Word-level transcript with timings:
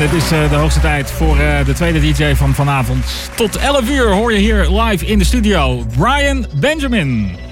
het 0.00 0.12
is 0.12 0.28
de 0.28 0.56
hoogste 0.56 0.80
tijd 0.80 1.10
voor 1.10 1.36
de 1.64 1.72
tweede 1.74 2.00
DJ 2.00 2.34
van 2.34 2.54
vanavond. 2.54 3.04
Tot 3.34 3.56
11 3.56 3.90
uur 3.90 4.10
hoor 4.10 4.32
je 4.32 4.38
hier 4.38 4.68
live 4.68 5.06
in 5.06 5.18
de 5.18 5.24
studio 5.24 5.86
Brian 5.96 6.46
Benjamin. 6.54 7.49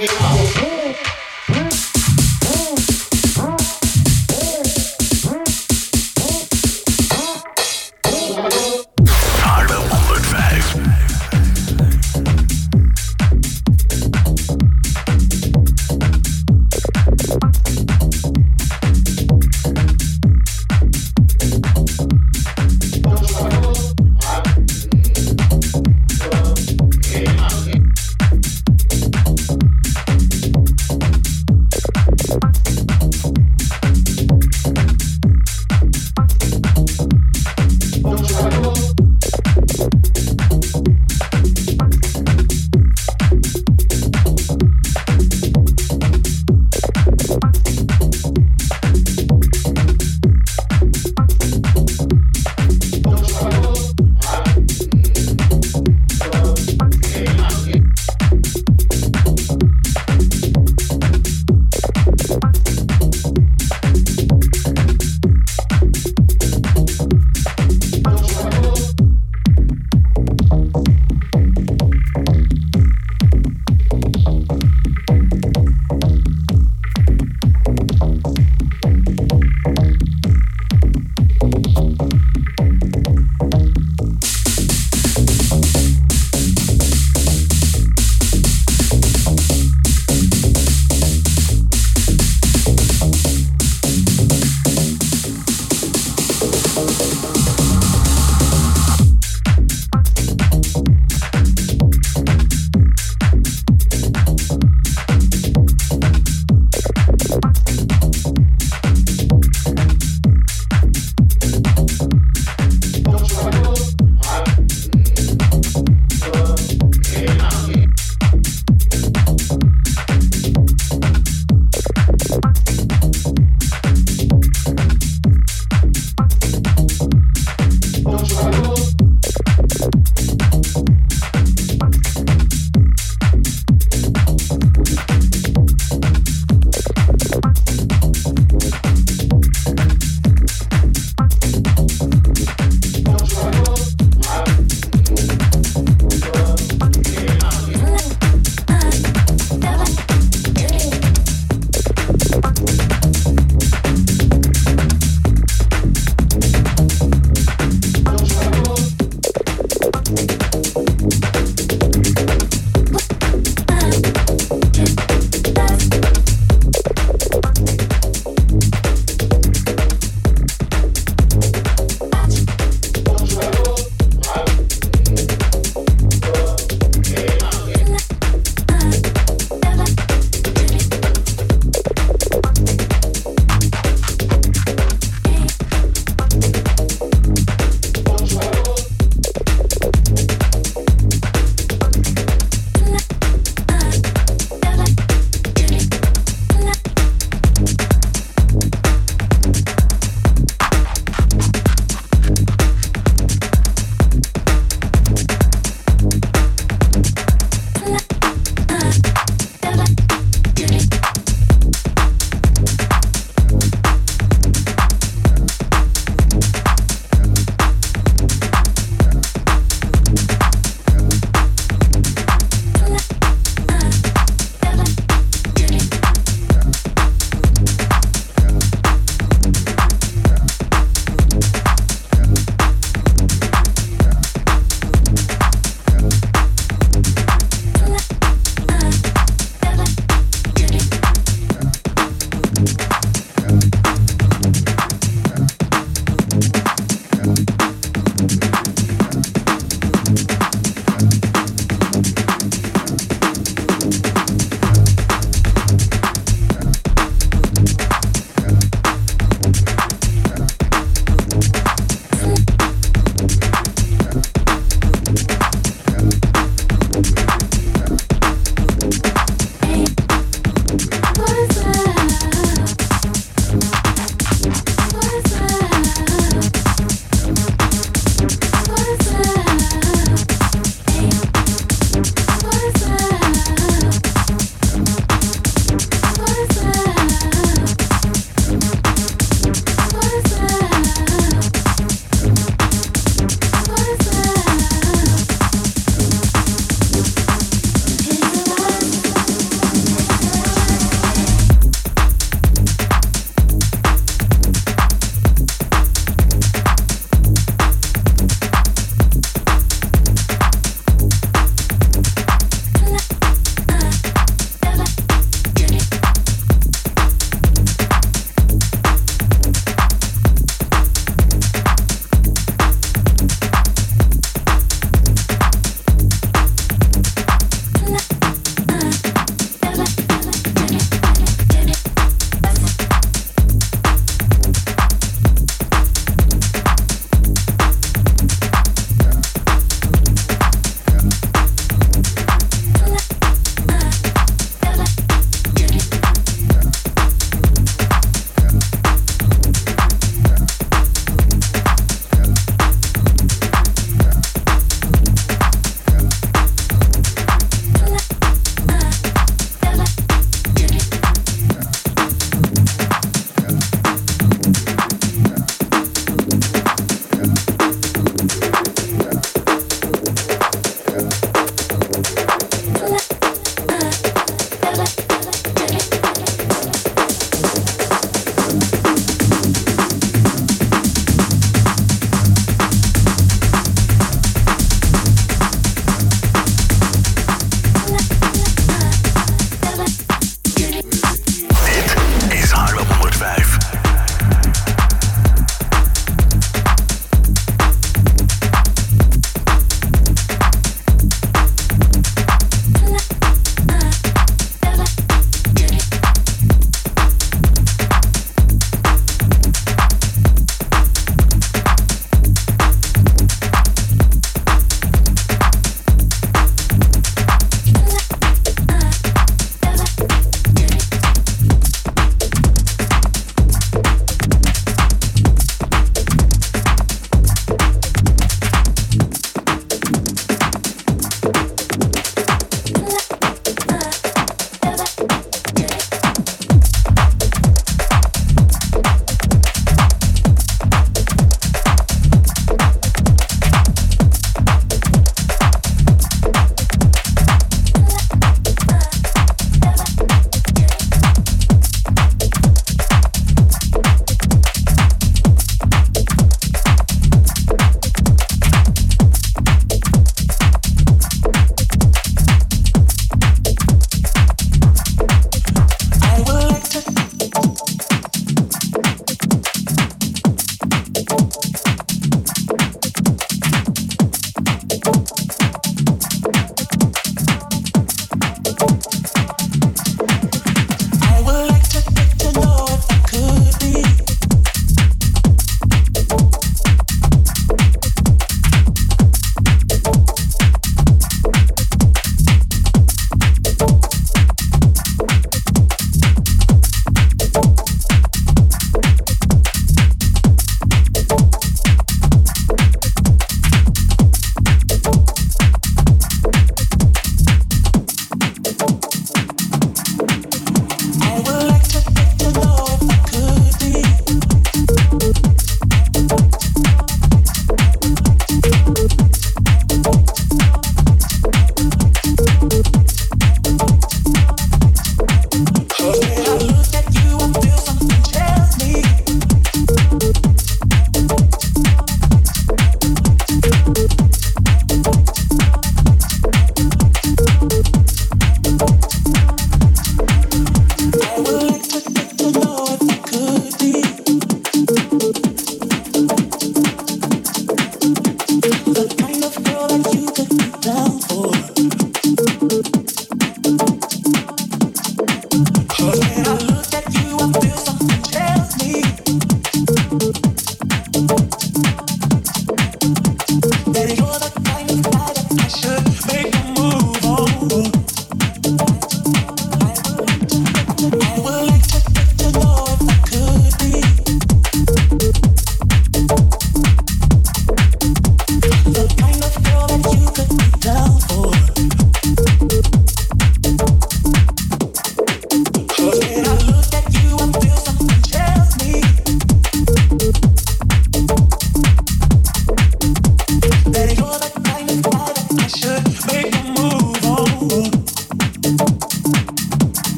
Yeah. 0.00 0.39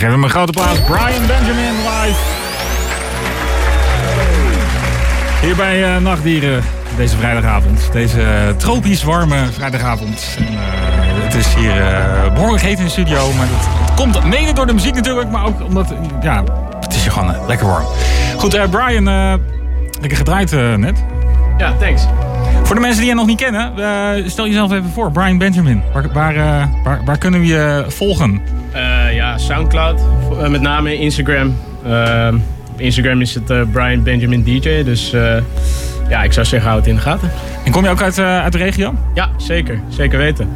Geef 0.00 0.10
hem 0.10 0.22
een 0.22 0.30
grote 0.30 0.60
applaus. 0.60 0.80
Brian 0.80 1.26
Benjamin 1.26 1.72
live. 1.72 2.18
Hier 5.42 5.56
bij 5.56 5.96
uh, 5.96 6.02
Nachtdieren 6.02 6.62
deze 6.96 7.16
vrijdagavond. 7.16 7.88
Deze 7.92 8.20
uh, 8.20 8.56
tropisch 8.56 9.02
warme 9.02 9.46
vrijdagavond. 9.52 10.36
En, 10.38 10.52
uh, 10.52 10.58
het 11.24 11.34
is 11.34 11.54
hier 11.54 11.74
behoorlijk 12.34 12.62
heet 12.62 12.78
in 12.78 12.84
de 12.84 12.90
studio. 12.90 13.32
Maar 13.32 13.46
dat, 13.46 13.66
het 13.80 13.94
komt 13.94 14.24
mede 14.24 14.52
door 14.52 14.66
de 14.66 14.72
muziek 14.72 14.94
natuurlijk. 14.94 15.30
Maar 15.30 15.46
ook 15.46 15.62
omdat, 15.62 15.94
ja, 16.22 16.44
het 16.80 16.94
is 16.94 17.02
hier 17.02 17.12
gewoon 17.12 17.46
lekker 17.46 17.66
warm. 17.66 17.86
Goed, 18.36 18.70
Brian, 18.70 19.04
lekker 20.00 20.16
gedraaid 20.16 20.50
net. 20.76 21.04
Ja, 21.58 21.74
thanks. 21.80 22.02
Voor 22.62 22.74
de 22.74 22.80
mensen 22.80 23.00
die 23.00 23.08
je 23.08 23.14
nog 23.14 23.26
niet 23.26 23.40
kennen, 23.40 23.72
stel 24.30 24.46
jezelf 24.46 24.72
even 24.72 24.90
voor. 24.94 25.12
Brian 25.12 25.38
Benjamin. 25.38 25.82
Waar, 25.92 26.12
waar, 26.12 26.34
waar, 26.84 27.00
waar 27.04 27.18
kunnen 27.18 27.40
we 27.40 27.46
je 27.46 27.84
volgen? 27.88 28.42
Uh, 29.40 29.46
Soundcloud, 29.46 30.00
uh, 30.32 30.48
met 30.48 30.60
name 30.60 30.98
Instagram. 30.98 31.56
Uh, 31.86 32.28
op 32.72 32.80
Instagram 32.80 33.20
is 33.20 33.34
het 33.34 33.72
Brian 33.72 34.02
Benjamin 34.02 34.42
DJ, 34.42 34.82
dus 34.82 35.10
ja, 36.08 36.22
ik 36.22 36.32
zou 36.32 36.46
zeggen, 36.46 36.68
houd 36.68 36.78
het 36.78 36.88
in 36.88 36.94
de 36.94 37.00
gaten. 37.00 37.30
En 37.64 37.72
kom 37.72 37.84
je 37.84 37.90
ook 37.90 38.02
uit, 38.02 38.18
uit 38.18 38.52
de 38.52 38.58
regio? 38.58 38.94
Ja, 39.14 39.28
zeker. 39.36 39.80
Zeker 39.88 40.18
weten. 40.18 40.48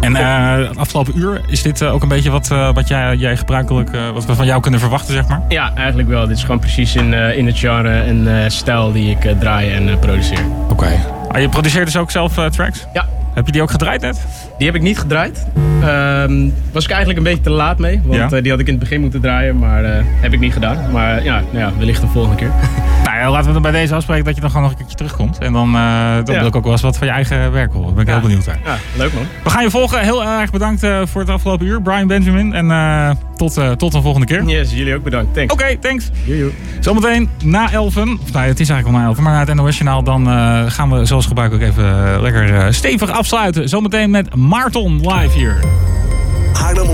En 0.00 0.14
het 0.14 0.76
afgelopen 0.76 1.18
uur, 1.18 1.40
is 1.46 1.62
dit 1.62 1.82
ook 1.82 2.02
een 2.02 2.08
beetje 2.08 2.30
wat, 2.30 2.48
wat 2.48 2.88
jij, 2.88 3.16
jij 3.16 3.36
gebruikelijk, 3.36 3.90
wat 4.12 4.24
we 4.24 4.34
van 4.34 4.46
jou 4.46 4.60
kunnen 4.60 4.80
verwachten, 4.80 5.14
zeg 5.14 5.28
maar? 5.28 5.42
Ja, 5.48 5.74
eigenlijk 5.74 6.08
wel. 6.08 6.26
Dit 6.26 6.36
is 6.36 6.42
gewoon 6.42 6.58
precies 6.58 6.94
in, 6.94 7.12
in 7.12 7.46
het 7.46 7.58
genre 7.58 8.00
en 8.00 8.50
stijl 8.52 8.92
die 8.92 9.10
ik 9.10 9.40
draai 9.40 9.70
en 9.70 9.98
produceer. 9.98 10.44
Oké. 10.62 10.72
Okay. 10.72 10.98
Ah, 11.28 11.40
je 11.40 11.48
produceert 11.48 11.84
dus 11.84 11.96
ook 11.96 12.10
zelf 12.10 12.34
tracks? 12.50 12.86
Ja. 12.92 13.08
Heb 13.34 13.46
je 13.46 13.52
die 13.52 13.62
ook 13.62 13.70
gedraaid 13.70 14.00
net? 14.00 14.26
Die 14.58 14.66
heb 14.66 14.74
ik 14.74 14.82
niet 14.82 14.98
gedraaid. 14.98 15.46
Uh, 15.80 16.50
was 16.72 16.84
ik 16.84 16.90
eigenlijk 16.90 17.18
een 17.18 17.24
beetje 17.24 17.40
te 17.42 17.50
laat 17.50 17.78
mee. 17.78 18.00
Want 18.04 18.30
ja. 18.30 18.36
uh, 18.36 18.42
die 18.42 18.50
had 18.50 18.60
ik 18.60 18.66
in 18.66 18.72
het 18.72 18.82
begin 18.82 19.00
moeten 19.00 19.20
draaien, 19.20 19.58
maar 19.58 19.84
uh, 19.84 19.90
heb 20.20 20.32
ik 20.32 20.40
niet 20.40 20.52
gedaan. 20.52 20.92
Maar 20.92 21.24
ja, 21.24 21.42
nou 21.50 21.58
ja, 21.58 21.72
wellicht 21.78 22.00
de 22.00 22.06
volgende 22.06 22.36
keer. 22.36 22.50
nou 23.04 23.16
ja, 23.16 23.30
laten 23.30 23.46
we 23.46 23.52
dan 23.52 23.62
bij 23.62 23.70
deze 23.70 23.94
afspreken 23.94 24.24
dat 24.24 24.34
je 24.34 24.40
dan 24.40 24.50
gewoon 24.50 24.64
nog 24.64 24.72
een 24.72 24.78
keertje 24.78 24.96
terugkomt. 24.96 25.38
En 25.38 25.52
dan, 25.52 25.74
uh, 25.74 26.14
dan 26.24 26.38
wil 26.38 26.46
ik 26.46 26.56
ook 26.56 26.62
wel 26.62 26.72
eens 26.72 26.82
wat 26.82 26.98
van 26.98 27.06
je 27.06 27.12
eigen 27.12 27.52
werk 27.52 27.72
horen. 27.72 27.94
Daar 27.94 28.04
ben 28.04 28.14
ik 28.14 28.20
heel 28.20 28.28
benieuwd 28.28 28.46
naar. 28.46 28.58
Ja, 28.64 28.76
leuk 28.96 29.12
man. 29.12 29.26
We 29.44 29.50
gaan 29.50 29.62
je 29.62 29.70
volgen. 29.70 30.00
Heel 30.00 30.24
erg 30.24 30.50
bedankt 30.50 30.86
voor 31.04 31.20
het 31.20 31.30
afgelopen 31.30 31.66
uur, 31.66 31.82
Brian 31.82 32.06
Benjamin. 32.06 32.52
En 32.52 33.18
tot, 33.36 33.60
tot 33.78 33.94
een 33.94 34.02
volgende 34.02 34.26
keer. 34.26 34.44
Yes, 34.44 34.72
jullie 34.72 34.94
ook 34.94 35.02
bedankt. 35.02 35.34
Thanks. 35.34 35.52
Oké, 35.52 35.62
okay, 35.62 35.76
thanks. 35.76 36.10
Jojo. 36.24 36.50
Zometeen 36.80 37.28
na 37.42 37.72
11. 37.72 37.96
Of 37.96 38.32
nou, 38.32 38.46
het 38.46 38.60
is 38.60 38.68
eigenlijk 38.68 38.86
al 38.86 38.92
na 38.92 39.04
11. 39.04 39.18
Maar 39.18 39.32
na 39.32 39.38
het 39.38 39.54
NOS 39.54 39.76
Journaal 39.78 40.02
dan 40.02 40.26
gaan 40.70 40.90
we 40.90 41.04
zoals 41.04 41.26
gebruikelijk 41.26 41.70
even 41.70 42.20
lekker 42.20 42.74
stevig 42.74 43.10
afsluiten. 43.10 43.68
Zometeen 43.68 44.10
met 44.10 44.36
Maarton 44.44 44.98
live 45.02 45.32
hier. 45.32 45.58
Haarlem 46.54 46.86